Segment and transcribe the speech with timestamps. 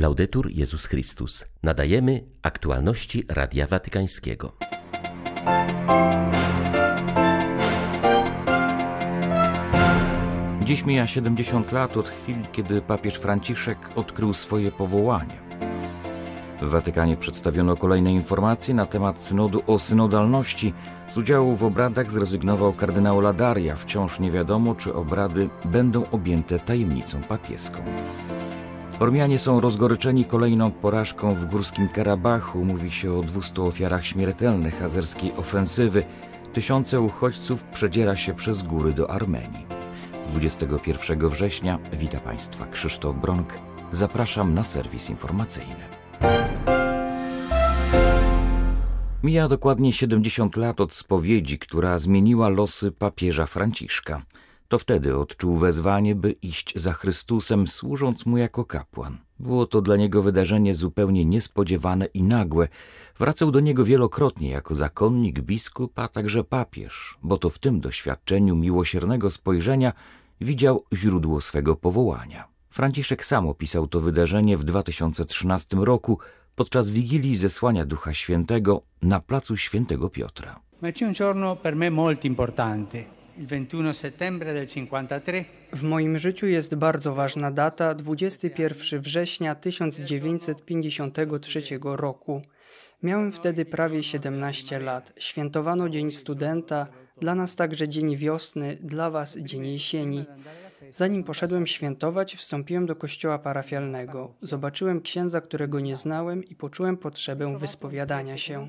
[0.00, 1.44] Laudetur Jezus Chrystus.
[1.62, 4.52] Nadajemy aktualności Radia Watykańskiego.
[10.64, 15.36] Dziś mija 70 lat od chwili, kiedy papież Franciszek odkrył swoje powołanie.
[16.62, 20.74] W Watykanie przedstawiono kolejne informacje na temat synodu o synodalności.
[21.10, 23.76] Z udziału w obradach zrezygnował kardynał Ladaria.
[23.76, 27.82] Wciąż nie wiadomo, czy obrady będą objęte tajemnicą papieską.
[29.00, 32.64] Ormianie są rozgoryczeni kolejną porażką w górskim Karabachu.
[32.64, 36.04] Mówi się o 200 ofiarach śmiertelnych azerskiej ofensywy.
[36.52, 39.66] Tysiące uchodźców przedziera się przez góry do Armenii.
[40.28, 43.58] 21 września wita Państwa Krzysztof Bronk.
[43.92, 45.84] Zapraszam na serwis informacyjny.
[49.22, 54.22] Mija dokładnie 70 lat od spowiedzi, która zmieniła losy papieża Franciszka.
[54.70, 59.18] To wtedy odczuł wezwanie, by iść za Chrystusem, służąc mu jako kapłan.
[59.38, 62.68] Było to dla niego wydarzenie zupełnie niespodziewane i nagłe.
[63.18, 68.56] Wracał do niego wielokrotnie jako zakonnik, biskup, a także papież, bo to w tym doświadczeniu
[68.56, 69.92] miłosiernego spojrzenia
[70.40, 72.44] widział źródło swego powołania.
[72.68, 76.18] Franciszek sam opisał to wydarzenie w 2013 roku
[76.54, 80.60] podczas Wigilii Zesłania Ducha Świętego na placu Świętego Piotra.
[85.72, 92.42] W moim życiu jest bardzo ważna data 21 września 1953 roku.
[93.02, 95.12] Miałem wtedy prawie 17 lat.
[95.18, 96.86] Świętowano Dzień Studenta,
[97.20, 100.24] dla nas także Dzień Wiosny, dla Was Dzień Jesieni.
[100.92, 104.34] Zanim poszedłem świętować, wstąpiłem do kościoła parafialnego.
[104.42, 108.68] Zobaczyłem księdza, którego nie znałem i poczułem potrzebę wyspowiadania się.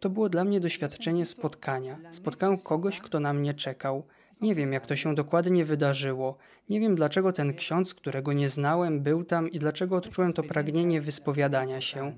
[0.00, 1.96] To było dla mnie doświadczenie spotkania.
[2.10, 4.02] Spotkałem kogoś, kto na mnie czekał.
[4.40, 6.38] Nie wiem, jak to się dokładnie wydarzyło.
[6.68, 11.00] Nie wiem, dlaczego ten ksiądz, którego nie znałem, był tam i dlaczego odczułem to pragnienie
[11.00, 12.12] wyspowiadania się.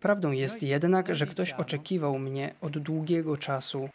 [0.00, 3.88] Prawdą jest jednak, że ktoś oczekiwał mnie od długiego czasu.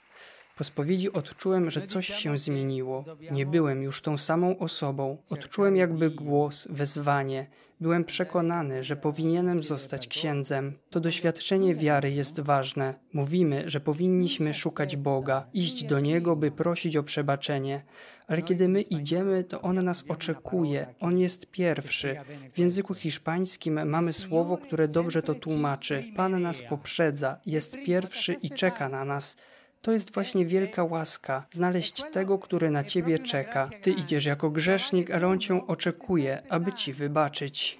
[0.59, 3.05] Po spowiedzi odczułem, że coś się zmieniło.
[3.31, 5.17] Nie byłem już tą samą osobą.
[5.29, 7.47] Odczułem jakby głos, wezwanie.
[7.79, 10.73] Byłem przekonany, że powinienem zostać księdzem.
[10.89, 12.93] To doświadczenie wiary jest ważne.
[13.13, 17.83] Mówimy, że powinniśmy szukać Boga, iść do Niego, by prosić o przebaczenie.
[18.27, 20.95] Ale kiedy my idziemy, to On nas oczekuje.
[20.99, 22.15] On jest pierwszy.
[22.53, 26.03] W języku hiszpańskim mamy słowo, które dobrze to tłumaczy.
[26.15, 29.37] Pan nas poprzedza, jest pierwszy i czeka na nas.
[29.81, 33.69] To jest właśnie wielka łaska, znaleźć tego, który na ciebie czeka.
[33.81, 37.79] Ty idziesz jako grzesznik, ale on cię oczekuje, aby ci wybaczyć.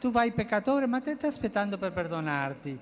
[0.00, 2.78] Tu vai peccatore, ma te sta aspettando per perdonarti.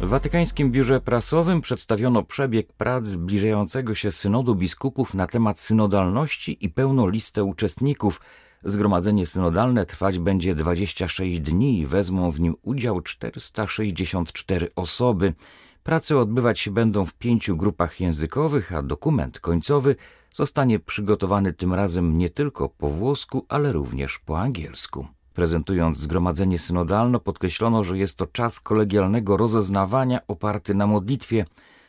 [0.00, 6.68] W Watykańskim Biurze Prasowym przedstawiono przebieg prac zbliżającego się synodu biskupów na temat synodalności i
[6.68, 8.20] pełną listę uczestników–
[8.64, 15.34] Zgromadzenie synodalne trwać będzie 26 dni i wezmą w nim udział 464 osoby.
[15.82, 19.96] Prace odbywać się będą w pięciu grupach językowych, a dokument końcowy
[20.32, 25.06] zostanie przygotowany tym razem nie tylko po włosku, ale również po angielsku.
[25.34, 31.44] Prezentując zgromadzenie synodalne, podkreślono, że jest to czas kolegialnego rozeznawania oparty na modlitwie.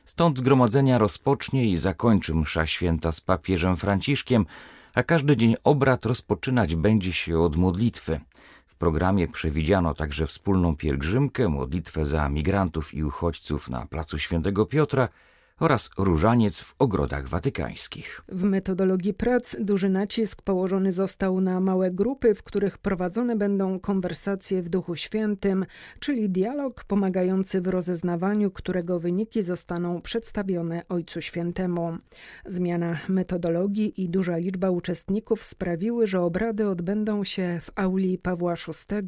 [0.06, 4.46] Stąd zgromadzenia rozpocznie i zakończy msza święta z papieżem Franciszkiem,
[4.94, 8.20] a każdy dzień obrad rozpoczynać będzie się od modlitwy.
[8.68, 15.10] W programie przewidziano także wspólną pielgrzymkę, modlitwę za migrantów i uchodźców na placu Świętego Piotra
[15.59, 18.22] oraz różaniec w ogrodach watykańskich.
[18.28, 24.62] W metodologii prac duży nacisk położony został na małe grupy, w których prowadzone będą konwersacje
[24.62, 25.66] w Duchu Świętym,
[26.00, 31.97] czyli dialog pomagający w rozeznawaniu, którego wyniki zostaną przedstawione Ojcu Świętemu.
[32.46, 39.08] Zmiana metodologii i duża liczba uczestników sprawiły, że obrady odbędą się w auli Pawła VI.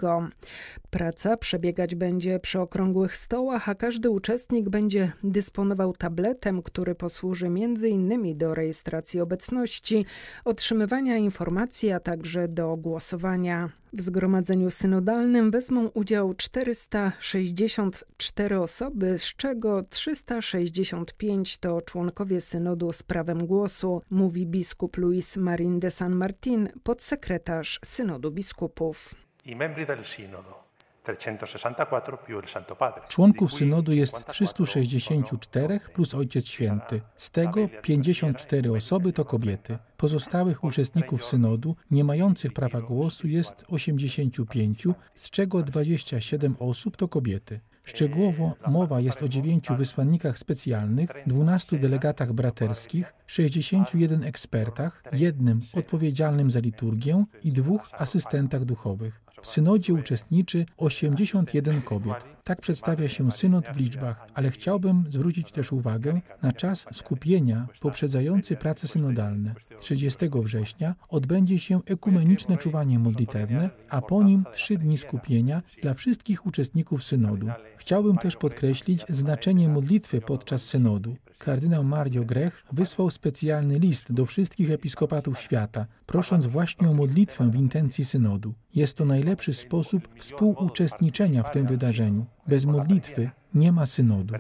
[0.90, 5.94] Praca przebiegać będzie przy okrągłych stołach, a każdy uczestnik będzie dysponował
[6.42, 8.38] tabletem, który posłuży m.in.
[8.38, 10.06] do rejestracji obecności,
[10.46, 13.70] otrzymywania informacji, a także do głosowania.
[13.94, 23.48] W zgromadzeniu synodalnym wezmą udział 464 osoby, z czego 365 to członkowie synodu z prawem
[23.48, 29.16] głosu, mówi biskup Luis Marin de San Martin, podsekretarz synodu biskupów.
[29.46, 30.71] I membri del sinodo
[33.08, 37.02] Członków synodu jest 364 plus Ojciec Święty.
[37.16, 39.78] Z tego 54 osoby to kobiety.
[39.98, 47.60] Pozostałych uczestników synodu, nie mających prawa głosu, jest 85, z czego 27 osób to kobiety.
[47.84, 56.60] Szczegółowo mowa jest o dziewięciu wysłannikach specjalnych, 12 delegatach braterskich, 61 ekspertach, jednym odpowiedzialnym za
[56.60, 59.22] liturgię i dwóch asystentach duchowych.
[59.42, 62.16] W synodzie uczestniczy 81 kobiet.
[62.44, 68.56] Tak przedstawia się synod w liczbach, ale chciałbym zwrócić też uwagę na czas skupienia poprzedzający
[68.56, 69.54] prace synodalne.
[69.80, 76.46] 30 września odbędzie się ekumeniczne czuwanie modlitewne, a po nim trzy dni skupienia dla wszystkich
[76.46, 77.48] uczestników synodu.
[77.78, 81.16] Chciałbym też podkreślić znaczenie modlitwy podczas synodu.
[81.46, 87.56] Kardynał Mario Grech wysłał specjalny list do wszystkich episkopatów świata, prosząc właśnie o modlitwę w
[87.56, 88.54] intencji synodu.
[88.76, 92.26] Jest to najlepszy sposób współuczestniczenia w tym wydarzeniu.
[92.48, 94.36] Bez modlitwy nie ma synodu.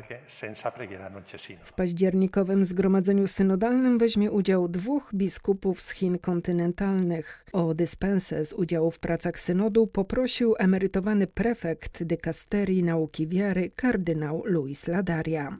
[1.63, 7.45] W październikowym zgromadzeniu synodalnym weźmie udział dwóch biskupów z Chin kontynentalnych.
[7.53, 14.87] O dyspensę z udziału w pracach synodu poprosił emerytowany prefekt dykasterii nauki wiary kardynał Luis
[14.87, 15.57] Ladaria.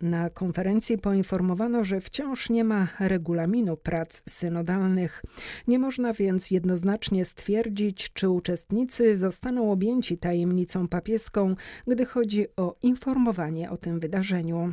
[0.00, 5.22] Na konferencji poinformowano, że wciąż nie ma regulaminu prac synodalnych.
[5.68, 11.54] Nie można więc jednoznacznie stwierdzić, czy uczestnicy zostaną objęci tajemnicą papieską,
[11.86, 14.72] gdy chodzi o informowanie o tym wydarzeniu.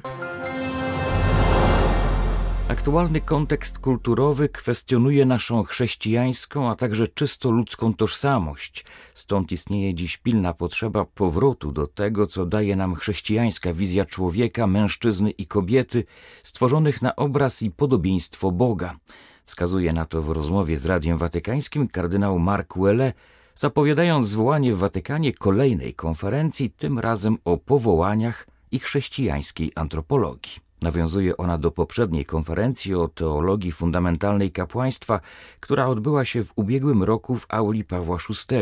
[2.69, 8.85] Aktualny kontekst kulturowy kwestionuje naszą chrześcijańską, a także czysto ludzką tożsamość.
[9.13, 15.31] Stąd istnieje dziś pilna potrzeba powrotu do tego, co daje nam chrześcijańska wizja człowieka, mężczyzny
[15.31, 16.03] i kobiety,
[16.43, 18.95] stworzonych na obraz i podobieństwo Boga.
[19.45, 23.13] Wskazuje na to w rozmowie z Radiem Watykańskim kardynał Mark Welle,
[23.55, 30.66] zapowiadając zwołanie w Watykanie kolejnej konferencji, tym razem o powołaniach i chrześcijańskiej antropologii.
[30.81, 35.19] Nawiązuje ona do poprzedniej konferencji o teologii fundamentalnej kapłaństwa,
[35.59, 38.55] która odbyła się w ubiegłym roku w auli Pawła VI.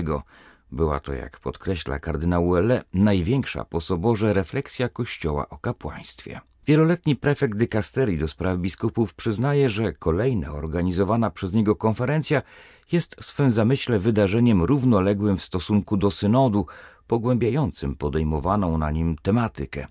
[0.71, 6.41] Była to, jak podkreśla kardynał Uelle, największa po soborze refleksja Kościoła o kapłaństwie.
[6.67, 12.41] Wieloletni prefekt dykasterii do spraw biskupów przyznaje, że kolejna organizowana przez niego konferencja
[12.91, 16.65] jest w swym zamyśle wydarzeniem równoległym w stosunku do synodu,
[17.07, 19.87] pogłębiającym podejmowaną na nim tematykę.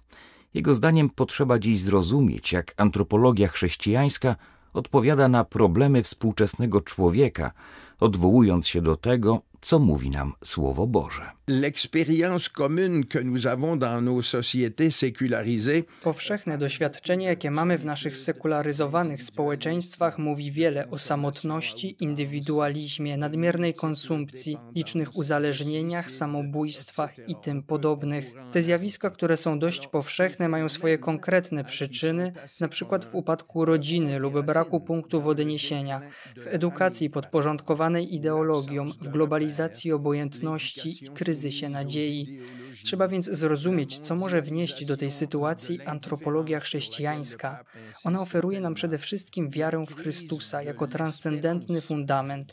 [0.54, 4.36] Jego zdaniem potrzeba dziś zrozumieć, jak antropologia chrześcijańska
[4.72, 7.52] odpowiada na problemy współczesnego człowieka,
[8.00, 11.30] odwołując się do tego, co mówi nam Słowo Boże.
[11.46, 15.84] L'expérience commune que nous avons dans nos sociétés sécularisées.
[16.02, 24.58] Powszechne doświadczenie, jakie mamy w naszych sekularyzowanych społeczeństwach, mówi wiele o samotności, indywidualizmie, nadmiernej konsumpcji,
[24.74, 28.32] licznych uzależnieniach, samobójstwach i tym podobnych.
[28.52, 32.32] Te zjawiska, które są dość powszechne, mają swoje konkretne przyczyny,
[32.70, 36.00] przykład w upadku rodziny lub braku punktów odniesienia,
[36.36, 42.38] w edukacji podporządkowanej ideologiom, w globalizacji obojętności i kryzysie kryzysie nadziei.
[42.84, 47.64] Trzeba więc zrozumieć, co może wnieść do tej sytuacji antropologia chrześcijańska.
[48.04, 52.52] Ona oferuje nam przede wszystkim wiarę w Chrystusa jako transcendentny fundament.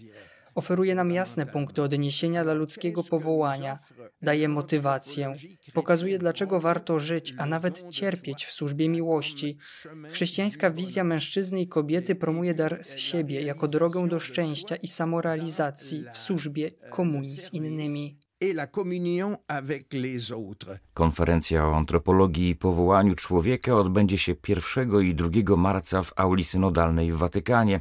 [0.56, 3.80] Oferuje nam jasne punkty odniesienia dla ludzkiego powołania,
[4.22, 5.34] daje motywację,
[5.74, 9.58] pokazuje, dlaczego warto żyć, a nawet cierpieć w służbie miłości.
[10.12, 16.06] Chrześcijańska wizja mężczyzny i kobiety promuje dar z siebie jako drogę do szczęścia i samorealizacji
[16.14, 18.18] w służbie komunii z innymi
[20.94, 27.12] Konferencja o antropologii i powołaniu człowieka odbędzie się 1 i 2 marca w auli synodalnej
[27.12, 27.80] w Watykanie.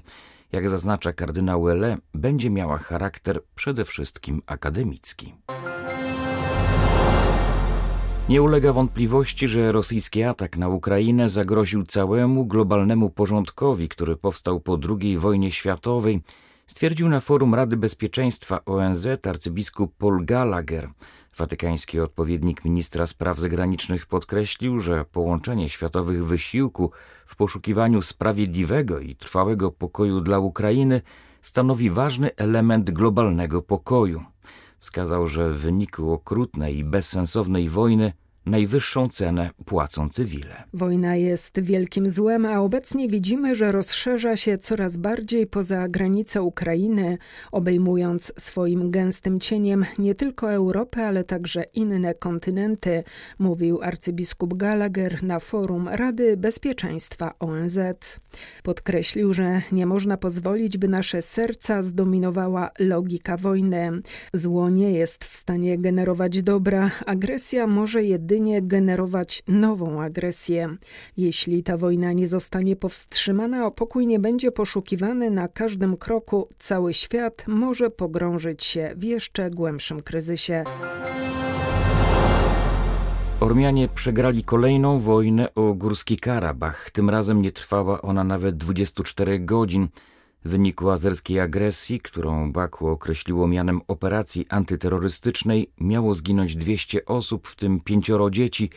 [0.53, 5.35] Jak zaznacza kardynał Ele, będzie miała charakter przede wszystkim akademicki.
[8.29, 14.79] Nie ulega wątpliwości, że rosyjski atak na Ukrainę zagroził całemu globalnemu porządkowi, który powstał po
[14.89, 16.21] II wojnie światowej
[16.71, 20.89] stwierdził na forum Rady Bezpieczeństwa ONZ arcybiskup Paul Gallagher.
[21.37, 26.91] Watykański odpowiednik ministra spraw zagranicznych podkreślił, że połączenie światowych wysiłku
[27.27, 31.03] w poszukiwaniu sprawiedliwego i trwałego pokoju dla Ukrainy
[31.43, 34.25] stanowi ważny element globalnego pokoju.
[34.79, 38.13] Wskazał, że w wyniku okrutnej i bezsensownej wojny
[38.47, 40.65] najwyższą cenę płacą cywile.
[40.75, 47.19] Wojna jest wielkim złem, a obecnie widzimy, że rozszerza się coraz bardziej poza granice Ukrainy,
[47.53, 53.05] obejmując swoim gęstym cieniem nie tylko Europę, ale także inne kontynenty,
[53.39, 57.79] mówił arcybiskup Gallagher na forum Rady Bezpieczeństwa ONZ.
[58.63, 63.91] Podkreślił, że nie można pozwolić, by nasze serca zdominowała logika wojny.
[64.33, 70.77] Zło nie jest w stanie generować dobra, agresja może jedynie jedynie generować nową agresję.
[71.17, 76.95] Jeśli ta wojna nie zostanie powstrzymana, a pokój nie będzie poszukiwany na każdym kroku, cały
[76.95, 80.65] świat może pogrążyć się w jeszcze głębszym kryzysie.
[83.41, 86.91] Ormianie przegrali kolejną wojnę o Górski Karabach.
[86.91, 89.89] Tym razem nie trwała ona nawet 24 godzin.
[90.45, 97.57] W wyniku azerskiej agresji, którą Baku określiło mianem operacji antyterrorystycznej, miało zginąć 200 osób, w
[97.57, 98.71] tym pięcioro dzieci,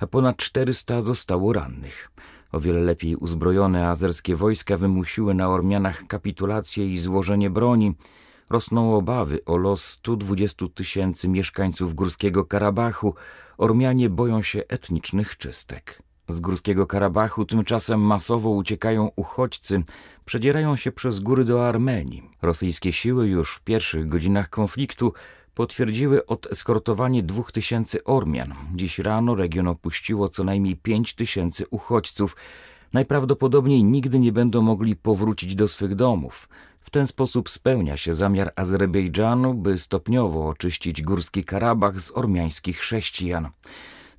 [0.00, 2.10] a ponad 400 zostało rannych.
[2.52, 7.94] O wiele lepiej uzbrojone azerskie wojska wymusiły na Ormianach kapitulację i złożenie broni.
[8.50, 13.14] Rosną obawy o los 120 tysięcy mieszkańców Górskiego Karabachu.
[13.58, 16.07] Ormianie boją się etnicznych czystek.
[16.28, 19.82] Z Górskiego Karabachu tymczasem masowo uciekają uchodźcy,
[20.24, 22.30] przedzierają się przez góry do Armenii.
[22.42, 25.12] Rosyjskie siły już w pierwszych godzinach konfliktu
[25.54, 28.54] potwierdziły odeskortowanie dwóch tysięcy Ormian.
[28.74, 32.36] Dziś rano region opuściło co najmniej pięć tysięcy uchodźców.
[32.92, 36.48] Najprawdopodobniej nigdy nie będą mogli powrócić do swych domów.
[36.80, 43.48] W ten sposób spełnia się zamiar Azerbejdżanu, by stopniowo oczyścić Górski Karabach z ormiańskich chrześcijan.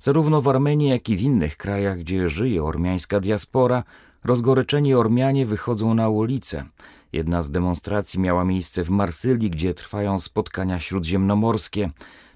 [0.00, 3.84] Zarówno w Armenii, jak i w innych krajach, gdzie żyje ormiańska diaspora,
[4.24, 6.64] rozgoryczeni Ormianie wychodzą na ulice.
[7.12, 11.90] Jedna z demonstracji miała miejsce w Marsylii, gdzie trwają spotkania śródziemnomorskie.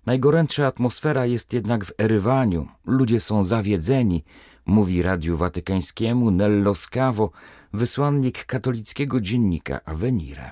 [0.06, 2.68] Najgorętsza atmosfera jest jednak w Erywaniu.
[2.86, 4.24] Ludzie są zawiedzeni,
[4.66, 7.30] mówi Radiu Watykańskiemu Nello Scavo,
[7.74, 10.50] wysłannik katolickiego dziennika Avenire.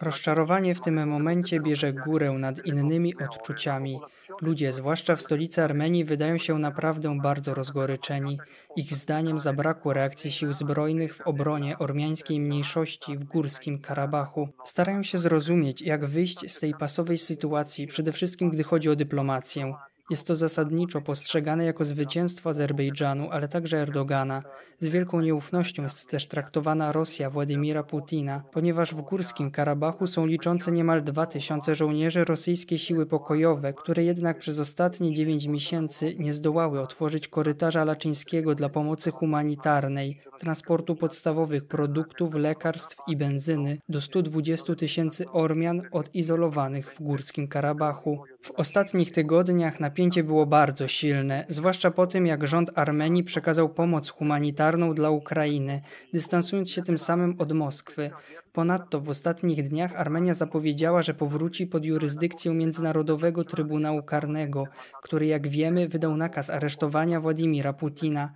[0.00, 4.00] Rozczarowanie w tym momencie bierze górę nad innymi odczuciami.
[4.42, 8.38] Ludzie, zwłaszcza w stolicy Armenii, wydają się naprawdę bardzo rozgoryczeni.
[8.76, 14.48] Ich zdaniem zabrakło reakcji sił zbrojnych w obronie ormiańskiej mniejszości w górskim Karabachu.
[14.64, 19.74] Starają się zrozumieć, jak wyjść z tej pasowej sytuacji, przede wszystkim gdy chodzi o dyplomację.
[20.10, 24.42] Jest to zasadniczo postrzegane jako zwycięstwo Azerbejdżanu, ale także Erdogana.
[24.80, 30.72] Z wielką nieufnością jest też traktowana Rosja Władimira Putina, ponieważ w Górskim Karabachu są liczące
[30.72, 37.28] niemal 2000 żołnierzy rosyjskie siły pokojowe, które jednak przez ostatnie 9 miesięcy nie zdołały otworzyć
[37.28, 45.82] korytarza laczyńskiego dla pomocy humanitarnej, transportu podstawowych produktów, lekarstw i benzyny do 120 tysięcy Ormian
[45.92, 48.24] odizolowanych w Górskim Karabachu.
[48.44, 54.08] W ostatnich tygodniach napięcie było bardzo silne, zwłaszcza po tym, jak rząd Armenii przekazał pomoc
[54.08, 55.80] humanitarną dla Ukrainy,
[56.12, 58.10] dystansując się tym samym od Moskwy.
[58.52, 64.64] Ponadto w ostatnich dniach Armenia zapowiedziała, że powróci pod jurysdykcję Międzynarodowego Trybunału Karnego,
[65.02, 68.32] który, jak wiemy, wydał nakaz aresztowania Władimira Putina.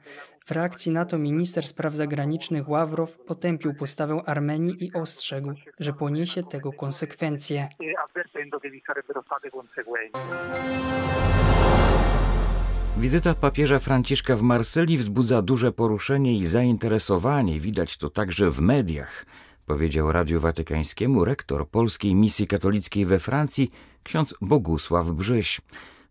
[0.48, 6.42] W reakcji na to minister spraw zagranicznych Ławrow potępił postawę Armenii i ostrzegł, że poniesie
[6.42, 7.68] tego konsekwencje.
[12.96, 19.26] Wizyta papieża Franciszka w Marsylii wzbudza duże poruszenie i zainteresowanie, widać to także w mediach,
[19.66, 23.70] powiedział Radiu Watykańskiemu rektor Polskiej Misji Katolickiej we Francji,
[24.02, 25.60] ksiądz Bogusław Brzyś.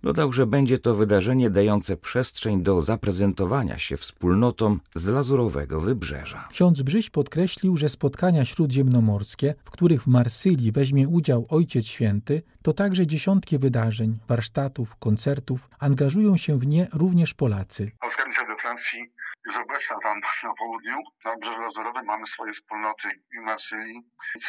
[0.03, 6.47] Dodał, że będzie to wydarzenie dające przestrzeń do zaprezentowania się wspólnotom z lazurowego wybrzeża.
[6.49, 12.73] Ksiądz Brzyś podkreślił, że spotkania śródziemnomorskie, w których w Marsylii weźmie udział Ojciec Święty, to
[12.73, 15.69] także dziesiątki wydarzeń, warsztatów, koncertów.
[15.79, 17.91] Angażują się w nie również Polacy.
[17.99, 18.99] Polska misja we Francji
[19.47, 20.97] jest obecna tam na południu.
[21.25, 24.01] Na Wybrzeżu Lazurowym mamy swoje wspólnoty i w Marsylii,
[24.35, 24.39] i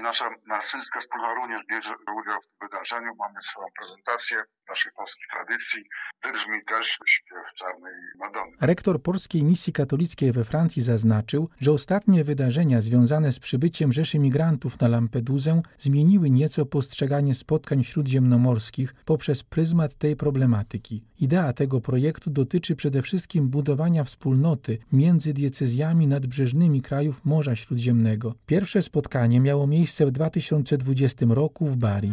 [0.00, 3.14] nasza marsylska wspólnota również bierze udział w tym wydarzeniu.
[3.18, 5.84] Mamy swoją prezentację naszej polskiej tradycji.
[6.24, 8.52] Wybrzmi też śpiew czarnej Madony.
[8.60, 14.80] Rektor Polskiej Misji Katolickiej we Francji zaznaczył, że ostatnie wydarzenia związane z przybyciem Rzeszy Migrantów
[14.80, 21.02] na Lampedusę zmieniły nieco postrzeganie spotkań śródziemnomorskich poprzez pryzmat tej problematyki.
[21.20, 28.34] Idea tego projektu dotyczy przede wszystkim budowania wspólnoty między diecezjami nadbrzeżnymi krajów Morza Śródziemnego.
[28.46, 32.12] Pierwsze spotkanie miało miejsce w 2020 roku w Bari.